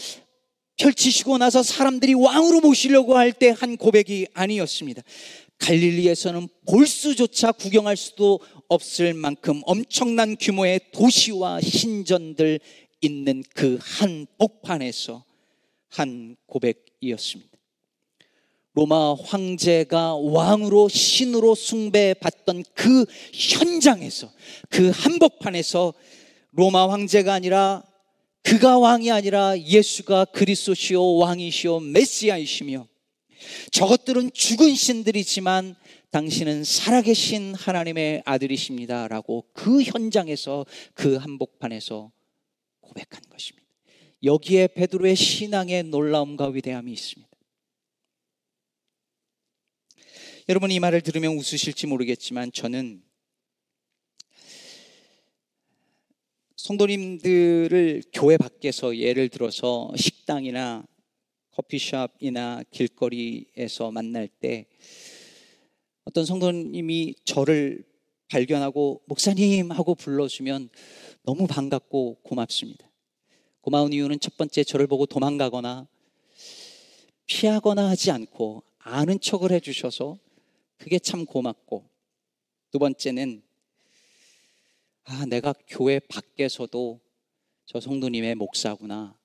펼치시고 0.77 1.37
나서 1.37 1.61
사람들이 1.61 2.13
왕으로 2.15 2.61
모시려고 2.61 3.17
할 3.17 3.33
때 3.33 3.49
한 3.51 3.77
고백이 3.77 4.27
아니었습니다. 4.33 5.03
갈릴리에서는 5.59 6.47
볼 6.67 6.87
수조차 6.87 7.51
구경할 7.51 7.95
수도 7.95 8.39
없을 8.67 9.13
만큼 9.13 9.61
엄청난 9.65 10.35
규모의 10.39 10.79
도시와 10.91 11.61
신전들 11.61 12.59
있는 13.01 13.43
그 13.53 13.77
한 13.81 14.25
복판에서 14.39 15.23
한 15.91 16.35
고백이었습니다. 16.47 17.51
로마 18.73 19.13
황제가 19.13 20.15
왕으로 20.15 20.87
신으로 20.87 21.55
숭배받던 21.55 22.63
그 22.73 23.05
현장에서 23.33 24.31
그 24.69 24.89
한복판에서 24.91 25.93
로마 26.51 26.89
황제가 26.89 27.33
아니라 27.33 27.83
그가 28.43 28.79
왕이 28.79 29.11
아니라 29.11 29.59
예수가 29.59 30.25
그리스도시요 30.25 31.15
왕이시요 31.17 31.81
메시아이시며 31.81 32.87
저것들은 33.71 34.31
죽은 34.33 34.73
신들이지만 34.73 35.75
당신은 36.11 36.63
살아계신 36.63 37.55
하나님의 37.55 38.23
아들이십니다라고 38.25 39.45
그 39.53 39.81
현장에서 39.81 40.65
그 40.93 41.15
한복판에서 41.15 42.11
고백한 42.81 43.21
것입니다. 43.29 43.70
여기에 44.23 44.67
베드로의 44.67 45.15
신앙의 45.15 45.83
놀라움과 45.83 46.47
위대함이 46.49 46.91
있습니다. 46.91 47.31
여러분 50.49 50.69
이 50.69 50.79
말을 50.79 51.01
들으면 51.01 51.37
웃으실지 51.37 51.87
모르겠지만 51.87 52.51
저는 52.51 53.03
성도님들을 56.55 58.03
교회 58.13 58.37
밖에서 58.37 58.95
예를 58.97 59.29
들어서 59.29 59.91
식당이나 59.95 60.85
커피숍이나 61.51 62.63
길거리에서 62.69 63.91
만날 63.91 64.27
때 64.27 64.67
어떤 66.05 66.25
성도님이 66.25 67.15
저를 67.25 67.83
발견하고 68.27 69.01
목사님 69.07 69.71
하고 69.71 69.95
불러주면 69.95 70.69
너무 71.23 71.47
반갑고 71.47 72.19
고맙습니다. 72.23 72.90
고마운 73.61 73.93
이유는 73.93 74.19
첫 74.19 74.37
번째 74.37 74.63
저를 74.63 74.87
보고 74.87 75.05
도망가거나 75.05 75.87
피하거나 77.27 77.89
하지 77.89 78.09
않고 78.09 78.63
아는 78.79 79.19
척을 79.19 79.51
해주셔서 79.51 80.17
그게 80.77 80.97
참 80.97 81.27
고맙고 81.27 81.87
두 82.71 82.79
번째는 82.79 83.43
아, 85.03 85.25
내가 85.27 85.53
교회 85.67 85.99
밖에서도 85.99 86.99
저 87.65 87.79
성도님의 87.79 88.35
목사구나 88.35 89.15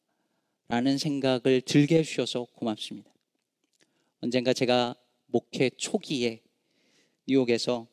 라는 0.68 0.98
생각을 0.98 1.62
들게 1.62 1.98
해주셔서 1.98 2.48
고맙습니다. 2.56 3.10
언젠가 4.20 4.52
제가 4.52 4.94
목회 5.26 5.70
초기에 5.70 6.42
뉴욕에서 7.26 7.86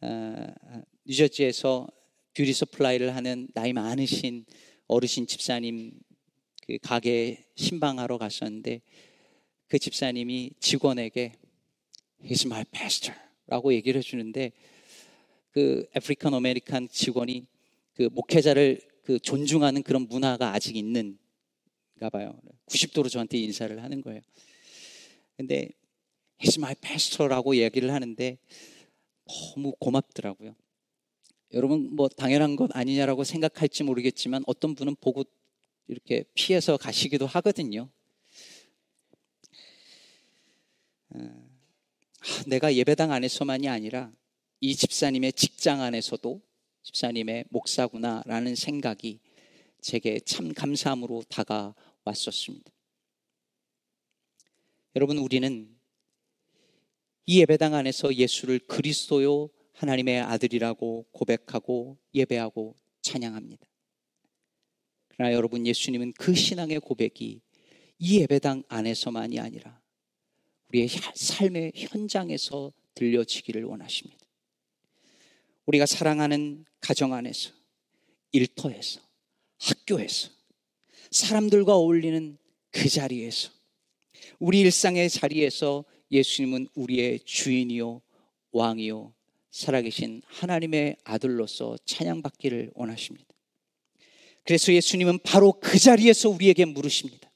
어, 0.00 0.46
뉴저지에서 1.06 1.88
beauty 2.34 2.52
supply를 2.52 3.16
하는 3.16 3.48
나이 3.54 3.72
많으신 3.72 4.44
어르신 4.88 5.26
집사님 5.26 5.92
그 6.66 6.78
가게 6.78 7.44
심방하러 7.54 8.18
갔었는데 8.18 8.80
그 9.68 9.78
집사님이 9.78 10.52
직원에게 10.60 11.32
He's 12.24 12.46
my 12.46 12.64
pastor 12.72 13.18
라고 13.46 13.72
얘기를 13.72 13.98
해주는데 13.98 14.52
그 15.50 15.86
African 15.94 16.34
American 16.34 16.88
직원이 16.88 17.46
그 17.94 18.08
목회자를 18.12 18.80
그 19.02 19.18
존중하는 19.18 19.82
그런 19.82 20.08
문화가 20.08 20.52
아직 20.52 20.76
있는가 20.76 22.10
봐요. 22.12 22.38
90도로 22.66 23.10
저한테 23.10 23.38
인사를 23.38 23.82
하는 23.82 24.00
거예요. 24.02 24.20
근데 25.36 25.70
He's 26.40 26.58
my 26.58 26.74
pastor라고 26.74 27.56
얘기를 27.56 27.92
하는데 27.92 28.38
너무 29.26 29.72
고맙더라고요. 29.78 30.54
여러분 31.52 31.94
뭐 31.94 32.08
당연한 32.08 32.56
것 32.56 32.74
아니냐라고 32.76 33.24
생각할지 33.24 33.82
모르겠지만 33.82 34.44
어떤 34.46 34.74
분은 34.74 34.96
보고 34.96 35.24
이렇게 35.86 36.24
피해서 36.34 36.76
가시기도 36.76 37.26
하거든요. 37.26 37.88
어, 41.10 41.48
내가 42.46 42.74
예배당 42.74 43.12
안에서만이 43.12 43.68
아니라 43.68 44.12
이 44.60 44.74
집사님의 44.74 45.32
직장 45.32 45.80
안에서도 45.80 46.42
집사님의 46.82 47.46
목사구나라는 47.48 48.54
생각이 48.54 49.20
제게 49.80 50.20
참 50.20 50.52
감사함으로 50.52 51.22
다가왔었습니다. 51.28 52.70
여러분 54.96 55.18
우리는 55.18 55.74
이 57.24 57.40
예배당 57.40 57.74
안에서 57.74 58.14
예수를 58.14 58.58
그리스도요 58.58 59.48
하나님의 59.78 60.20
아들이라고 60.22 61.06
고백하고 61.12 61.98
예배하고 62.12 62.76
찬양합니다. 63.00 63.64
그러나 65.06 65.32
여러분 65.32 65.66
예수님은 65.66 66.14
그 66.18 66.34
신앙의 66.34 66.80
고백이 66.80 67.40
이 68.00 68.20
예배당 68.20 68.64
안에서만이 68.68 69.38
아니라 69.38 69.80
우리의 70.68 70.88
삶의 71.14 71.72
현장에서 71.76 72.72
들려지기를 72.94 73.62
원하십니다. 73.64 74.18
우리가 75.66 75.86
사랑하는 75.86 76.64
가정 76.80 77.12
안에서, 77.12 77.52
일터에서, 78.32 79.00
학교에서, 79.58 80.30
사람들과 81.12 81.76
어울리는 81.76 82.36
그 82.70 82.88
자리에서, 82.88 83.50
우리 84.40 84.60
일상의 84.60 85.08
자리에서 85.08 85.84
예수님은 86.10 86.68
우리의 86.74 87.20
주인이요, 87.20 88.02
왕이요, 88.50 89.14
살아계신 89.50 90.22
하나님의 90.26 90.96
아들로서 91.04 91.76
찬양받기를 91.84 92.72
원하십니다. 92.74 93.26
그래서 94.44 94.72
예수님은 94.72 95.20
바로 95.24 95.52
그 95.60 95.78
자리에서 95.78 96.30
우리에게 96.30 96.64
물으십니다. 96.64 97.30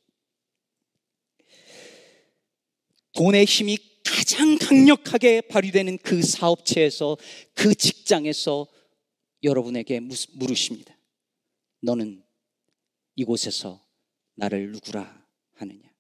돈의 3.13 3.45
힘이 3.45 3.79
가장 4.05 4.57
강력하게 4.59 5.43
발휘되는 5.43 5.99
그 5.99 6.23
사업체에서 6.23 7.17
그 7.55 7.75
직장에서 7.75 8.67
여러분에게 9.43 10.01
물으십니다. 10.33 10.97
너는 11.81 12.23
이곳에서 13.17 13.85
나를 14.35 14.73
누구라 14.73 15.27
하느냐? 15.55 15.93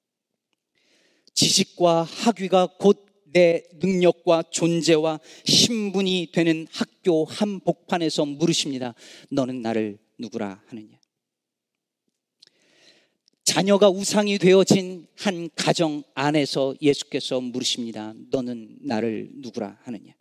지식과 1.34 2.04
학위가 2.04 2.76
곧 2.78 3.11
내 3.32 3.62
능력과 3.74 4.44
존재와 4.50 5.20
신분이 5.44 6.28
되는 6.32 6.66
학교 6.70 7.24
한복판에서 7.24 8.26
물으십니다. 8.26 8.94
너는 9.30 9.62
나를 9.62 9.98
누구라 10.18 10.62
하느냐? 10.66 11.00
자녀가 13.44 13.90
우상이 13.90 14.38
되어진 14.38 15.06
한 15.16 15.50
가정 15.56 16.02
안에서 16.14 16.74
예수께서 16.80 17.40
물으십니다. 17.40 18.14
너는 18.30 18.78
나를 18.80 19.30
누구라 19.34 19.80
하느냐? 19.82 20.14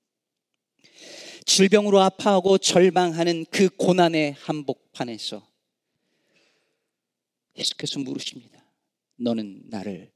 질병으로 1.46 2.00
아파하고 2.02 2.58
절망하는 2.58 3.46
그 3.52 3.70
고난의 3.70 4.34
한복판에서 4.34 5.48
예수께서 7.58 8.00
물으십니다. 8.00 8.66
너는 9.18 9.64
나를 9.66 10.12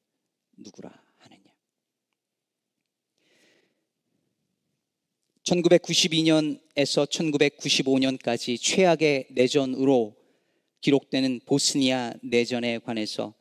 누구라 0.58 0.92
하느냐? 1.18 1.44
1992년에서 5.46 7.08
1995년까지 7.08 8.60
최악의 8.60 9.28
내전으로 9.32 10.16
기록되는 10.82 11.42
보스니아 11.46 12.14
내전에 12.24 12.80
관해서 12.80 13.34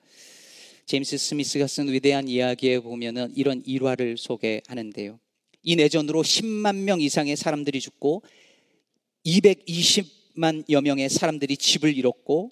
제임스 0.86 1.16
스미스가 1.16 1.66
쓴 1.66 1.90
위대한 1.90 2.28
이야기에 2.28 2.80
보면은 2.80 3.32
이런 3.34 3.62
일화를 3.64 4.18
소개하는데요. 4.18 5.18
이 5.62 5.76
내전으로 5.76 6.22
10만 6.22 6.76
명 6.76 7.00
이상의 7.00 7.36
사람들이 7.36 7.80
죽고 7.80 8.22
220만여 9.24 10.82
명의 10.82 11.08
사람들이 11.08 11.56
집을 11.56 11.96
잃었고 11.96 12.50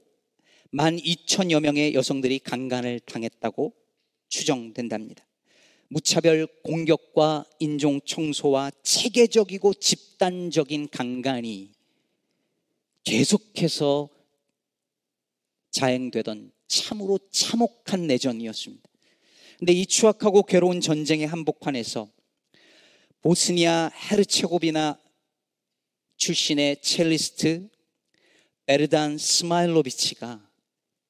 1만 0.73 1.03
2천여 1.05 1.61
명의 1.61 1.93
여성들이 1.93 2.39
강간을 2.39 3.01
당했다고 3.01 3.75
추정된답니다. 4.31 5.27
무차별 5.93 6.47
공격과 6.63 7.45
인종 7.59 8.01
청소와 8.01 8.71
체계적이고 8.83 9.75
집단적인 9.75 10.89
강간이 10.89 11.71
계속해서 13.05 14.09
자행되던 15.71 16.51
참으로 16.67 17.19
참혹한 17.31 18.07
내전이었습니다. 18.07 18.89
근데 19.59 19.75
이 19.75 19.85
추악하고 19.85 20.45
괴로운 20.45 20.81
전쟁의 20.81 21.27
한복판에서 21.27 22.11
보스니아 23.21 23.91
헤르체고비나 23.95 24.99
출신의 26.17 26.81
첼리스트 26.81 27.69
베르단 28.65 29.19
스마일로비치가 29.19 30.49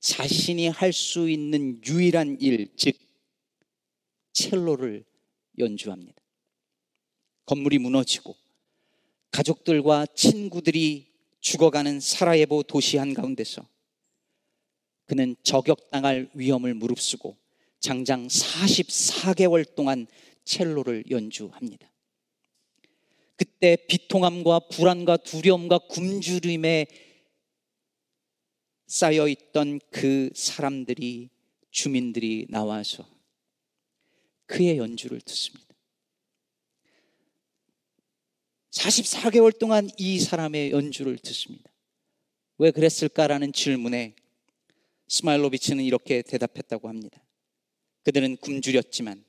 자신이 0.00 0.66
할 0.66 0.92
수 0.92 1.30
있는 1.30 1.80
유일한 1.86 2.36
일, 2.40 2.74
즉 2.76 2.96
첼로를 4.32 5.04
연주합니다. 5.58 6.20
건물이 7.46 7.78
무너지고 7.78 8.36
가족들과 9.30 10.06
친구들이 10.14 11.12
죽어가는 11.40 12.00
사라예보 12.00 12.62
도시 12.64 12.98
한가운데서 12.98 13.66
그는 15.06 15.36
저격당할 15.42 16.30
위험을 16.34 16.74
무릅쓰고 16.74 17.36
장장 17.80 18.28
44개월 18.28 19.74
동안 19.74 20.06
첼로를 20.44 21.04
연주합니다. 21.10 21.90
그때 23.36 23.76
비통함과 23.88 24.60
불안과 24.70 25.16
두려움과 25.16 25.78
굶주림에 25.88 26.86
쌓여 28.86 29.26
있던 29.26 29.80
그 29.90 30.30
사람들이 30.34 31.30
주민들이 31.70 32.46
나와서 32.48 33.08
그의 34.52 34.76
연주를 34.76 35.18
듣습니다. 35.22 35.74
44개월 38.70 39.58
동안 39.58 39.88
이 39.96 40.20
사람의 40.20 40.72
연주를 40.72 41.16
듣습니다. 41.18 41.72
왜 42.58 42.70
그랬을까라는 42.70 43.54
질문에 43.54 44.14
스마일로비치는 45.08 45.82
이렇게 45.84 46.20
대답했다고 46.20 46.90
합니다. 46.90 47.24
그들은 48.02 48.36
굶주렸지만 48.36 49.24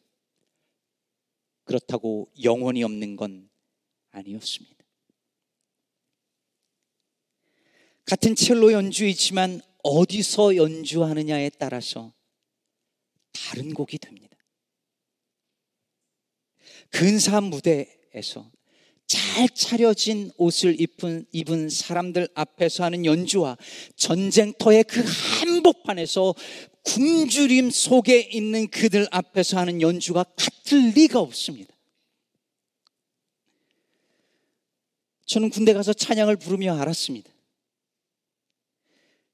그렇다고 1.63 2.29
영혼이 2.43 2.83
없는 2.83 3.15
건 3.15 3.49
아니었습니다. 4.11 4.83
같은 8.05 8.35
첼로 8.35 8.73
연주이지만 8.73 9.61
어디서 9.83 10.57
연주하느냐에 10.57 11.49
따라서 11.51 12.13
다른 13.31 13.73
곡이 13.73 13.97
됩니다. 13.99 14.32
근사한 16.93 17.45
무대에서 17.45 18.49
잘 19.07 19.49
차려진 19.49 20.31
옷을 20.37 20.79
입은, 20.79 21.25
입은 21.31 21.69
사람들 21.69 22.29
앞에서 22.35 22.83
하는 22.83 23.03
연주와 23.03 23.57
전쟁터의 23.95 24.85
그 24.85 25.03
한복판에서 25.03 26.35
굶주림 26.83 27.71
속에 27.71 28.19
있는 28.31 28.67
그들 28.67 29.07
앞에서 29.11 29.57
하는 29.57 29.81
연주가 29.81 30.23
같을 30.23 30.91
리가 30.95 31.19
없습니다. 31.19 31.73
저는 35.25 35.49
군대 35.49 35.73
가서 35.73 35.93
찬양을 35.93 36.37
부르며 36.37 36.75
알았습니다. 36.79 37.31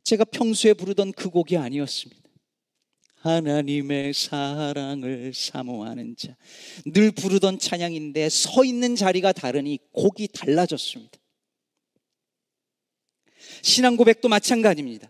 제가 0.04 0.24
평소에 0.24 0.74
부르던 0.74 1.12
그 1.12 1.30
곡이 1.30 1.58
아니었습니다. 1.58 2.19
하나님의 3.22 4.14
사랑을 4.14 5.34
사모하는 5.34 6.16
자. 6.18 6.36
늘 6.86 7.12
부르던 7.12 7.60
찬양인데 7.60 8.30
서 8.30 8.64
있는 8.64 8.96
자리가 8.96 9.34
다르니 9.34 9.80
곡이 9.92 10.30
달라졌습니다. 10.30 11.18
신앙 13.62 13.98
고백도 13.98 14.30
마찬가지입니다. 14.30 15.10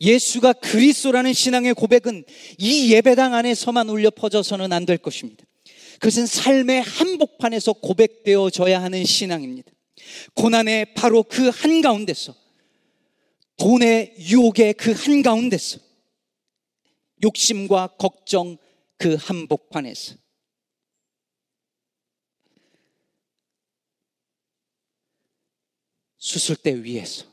예수가 0.00 0.54
그리스도라는 0.54 1.34
신앙의 1.34 1.74
고백은 1.74 2.24
이 2.58 2.92
예배당 2.92 3.34
안에서만 3.34 3.88
울려 3.90 4.10
퍼져서는 4.10 4.72
안 4.72 4.86
될 4.86 4.96
것입니다. 4.96 5.44
그것은 5.94 6.24
삶의 6.24 6.80
한복판에서 6.80 7.74
고백되어져야 7.74 8.82
하는 8.82 9.04
신앙입니다. 9.04 9.70
고난의 10.34 10.94
바로 10.94 11.22
그 11.22 11.50
한가운데서 11.50 12.34
돈의 13.58 14.14
유혹의 14.18 14.74
그 14.74 14.92
한가운데서 14.92 15.89
욕심과 17.22 17.96
걱정 17.98 18.56
그 18.96 19.14
한복판에서 19.14 20.16
수술대 26.18 26.82
위에서 26.84 27.26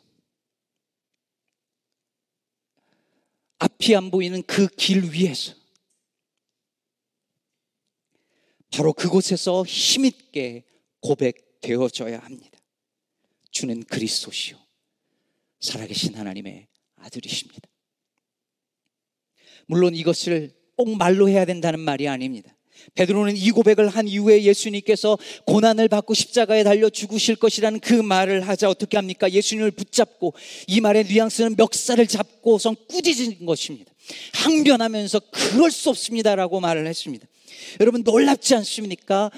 앞이 3.59 3.95
안 3.95 4.11
보이는 4.11 4.41
그 4.43 4.67
길 4.67 5.11
위에서 5.11 5.53
바로 8.71 8.93
그곳에서 8.93 9.63
힘있게 9.65 10.63
고백되어져야 11.01 12.19
합니다. 12.19 12.59
주는 13.51 13.83
그리스도시요. 13.83 14.57
살아계신 15.59 16.15
하나님의 16.15 16.67
아들이십니다. 16.95 17.69
물론 19.67 19.95
이것을 19.95 20.51
꼭 20.75 20.97
말로 20.97 21.29
해야 21.29 21.45
된다는 21.45 21.79
말이 21.79 22.07
아닙니다. 22.07 22.53
베드로는 22.95 23.35
이 23.35 23.51
고백을 23.51 23.89
한 23.89 24.07
이후에 24.07 24.43
예수님께서 24.43 25.17
고난을 25.45 25.87
받고 25.87 26.13
십자가에 26.13 26.63
달려 26.63 26.89
죽으실 26.89 27.35
것이라는 27.35 27.79
그 27.79 27.93
말을 27.93 28.47
하자 28.47 28.69
어떻게 28.69 28.97
합니까? 28.97 29.29
예수님을 29.29 29.71
붙잡고 29.71 30.33
이 30.67 30.79
말의 30.79 31.05
뉘앙스는 31.05 31.55
멱살을 31.57 32.07
잡고선 32.07 32.75
꾸짖은 32.87 33.45
것입니다. 33.45 33.91
항변하면서 34.33 35.21
그럴 35.31 35.71
수 35.71 35.89
없습니다라고 35.89 36.59
말을 36.59 36.87
했습니다. 36.87 37.27
여러분 37.79 38.03
놀랍지 38.03 38.55
않습니까? 38.55 39.31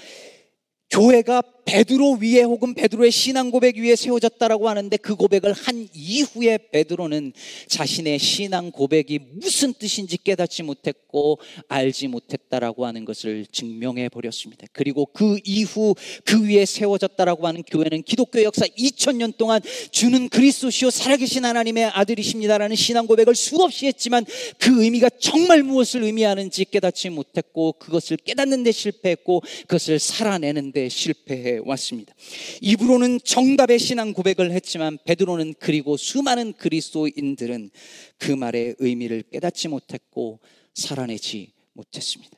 교회가 0.89 1.41
베드로 1.65 2.17
위에 2.21 2.41
혹은 2.41 2.73
베드로의 2.73 3.11
신앙 3.11 3.51
고백 3.51 3.77
위에 3.77 3.95
세워졌다라고 3.95 4.69
하는데 4.69 4.95
그 4.97 5.15
고백을 5.15 5.53
한 5.53 5.87
이후에 5.93 6.57
베드로는 6.71 7.33
자신의 7.67 8.19
신앙 8.19 8.71
고백이 8.71 9.19
무슨 9.33 9.73
뜻인지 9.73 10.17
깨닫지 10.23 10.63
못했고 10.63 11.39
알지 11.67 12.07
못했다라고 12.07 12.85
하는 12.85 13.05
것을 13.05 13.45
증명해 13.51 14.09
버렸습니다. 14.09 14.65
그리고 14.71 15.05
그 15.05 15.37
이후 15.43 15.95
그 16.23 16.47
위에 16.47 16.65
세워졌다라고 16.65 17.47
하는 17.47 17.63
교회는 17.63 18.03
기독교 18.03 18.41
역사 18.43 18.65
2000년 18.65 19.37
동안 19.37 19.61
주는 19.91 20.29
그리스도시요 20.29 20.89
살아계신 20.89 21.45
하나님의 21.45 21.85
아들이십니다라는 21.85 22.75
신앙 22.75 23.07
고백을 23.07 23.35
수없이 23.35 23.85
했지만 23.85 24.25
그 24.57 24.83
의미가 24.83 25.09
정말 25.19 25.63
무엇을 25.63 26.03
의미하는지 26.03 26.65
깨닫지 26.65 27.09
못했고 27.09 27.73
그것을 27.73 28.17
깨닫는 28.17 28.63
데 28.63 28.71
실패했고 28.71 29.41
그것을 29.61 29.99
살아내는 29.99 30.71
데 30.71 30.89
실패해 30.89 31.58
왔습니다. 31.65 32.13
입으로는 32.61 33.19
정답의 33.23 33.79
신앙 33.79 34.13
고백을 34.13 34.51
했지만 34.51 34.97
베드로는 35.05 35.55
그리고 35.59 35.97
수많은 35.97 36.53
그리스도인들은 36.53 37.69
그 38.17 38.31
말의 38.31 38.75
의미를 38.79 39.23
깨닫지 39.23 39.67
못했고 39.67 40.39
살아내지 40.73 41.53
못했습니다. 41.73 42.37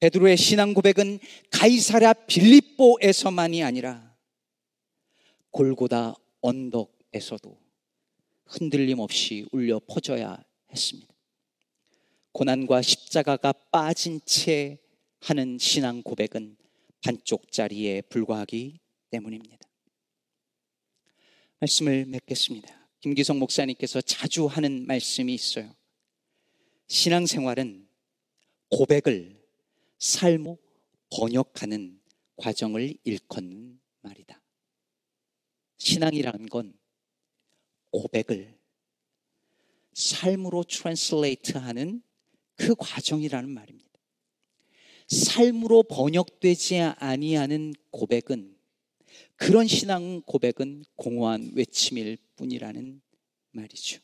베드로의 0.00 0.36
신앙 0.36 0.72
고백은 0.72 1.18
가이사랴 1.50 2.14
빌립보에서만이 2.26 3.62
아니라 3.62 4.14
골고다 5.50 6.14
언덕에서도 6.40 7.58
흔들림 8.46 8.98
없이 8.98 9.46
울려 9.52 9.80
퍼져야 9.86 10.42
했습니다. 10.72 11.14
고난과 12.32 12.82
십자가가 12.82 13.52
빠진 13.52 14.20
채 14.24 14.78
하는 15.20 15.58
신앙 15.58 16.02
고백은 16.02 16.56
반쪽짜리에 17.02 18.02
불과하기 18.02 18.80
때문입니다. 19.10 19.68
말씀을 21.60 22.06
맺겠습니다. 22.06 22.88
김기성 23.00 23.38
목사님께서 23.38 24.00
자주 24.00 24.46
하는 24.46 24.86
말씀이 24.86 25.32
있어요. 25.32 25.74
신앙생활은 26.88 27.88
고백을 28.70 29.40
삶으로 29.98 30.58
번역하는 31.10 32.00
과정을 32.36 32.96
일컫는 33.04 33.80
말이다. 34.00 34.42
신앙이라는 35.78 36.46
건 36.46 36.78
고백을 37.90 38.58
삶으로 39.92 40.64
translate 40.64 41.58
하는 41.58 42.02
그 42.56 42.74
과정이라는 42.74 43.50
말입니다. 43.50 43.89
삶으로 45.10 45.82
번역되지 45.82 46.78
아니하는 46.98 47.74
고백은 47.90 48.56
그런 49.34 49.66
신앙 49.66 50.22
고백은 50.22 50.84
공허한 50.94 51.50
외침일 51.54 52.16
뿐이라는 52.36 53.02
말이죠. 53.50 54.00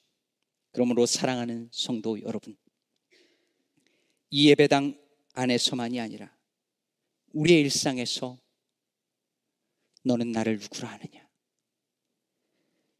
그러므로 0.73 1.07
사랑하는 1.07 1.69
성도 1.71 2.21
여러분, 2.23 2.57
이 4.31 4.49
예배당 4.49 4.99
안에서만이 5.35 6.01
아니라 6.01 6.37
우리의 7.33 7.61
일상에서 7.61 8.39
너는 10.03 10.33
나를 10.33 10.59
누구라 10.59 10.89
하느냐? 10.89 11.29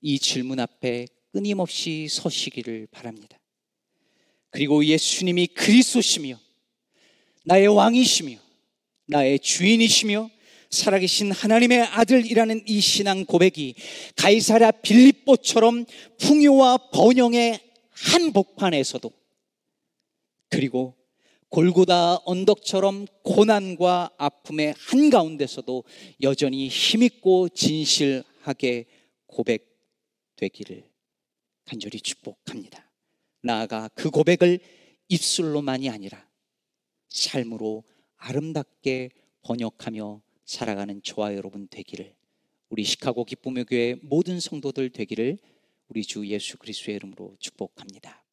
이 0.01 0.19
질문 0.19 0.61
앞에 0.61 1.09
끊임없이 1.33 2.07
서시기를 2.09 2.87
바랍니다. 2.93 3.41
그리고 4.51 4.85
예수님이 4.85 5.49
그리스도시며 5.49 6.46
나의 7.47 7.69
왕이시며 7.69 8.39
나의 9.07 9.39
주인이시며 9.39 10.31
살아계신 10.71 11.31
하나님의 11.31 11.81
아들이라는 11.81 12.65
이 12.67 12.81
신앙 12.81 13.25
고백이 13.25 13.77
가이사랴 14.17 14.73
빌립보처럼 14.83 15.87
풍요와 16.19 16.91
번영의 16.93 17.61
한복판에서도 17.91 19.11
그리고 20.51 20.97
골고다 21.49 22.19
언덕처럼 22.25 23.07
고난과 23.23 24.11
아픔의 24.19 24.75
한가운데서도 24.77 25.85
여전히 26.23 26.67
힘있고 26.67 27.49
진실하게 27.51 28.87
고백되기를 29.29 30.85
간절히 31.65 32.01
축복합니다. 32.01 32.91
나아가 33.43 33.89
그 33.95 34.11
고백을 34.11 34.59
입술로만이 35.09 35.89
아니라 35.89 36.26
삶으로 37.09 37.85
아름답게 38.17 39.11
번역하며 39.43 40.23
살아가는 40.45 41.03
저와 41.03 41.35
여러분 41.35 41.69
되기를 41.69 42.15
우리 42.69 42.85
시카고 42.85 43.25
기쁨의 43.25 43.65
교회 43.65 43.95
모든 44.03 44.41
성도들 44.41 44.91
되기를 44.91 45.39
우리 45.89 46.03
주 46.03 46.27
예수 46.27 46.59
그리스도의 46.59 46.97
이름으로 46.97 47.37
축복합니다. 47.39 48.26